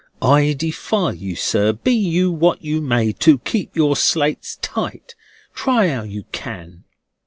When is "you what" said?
1.93-2.63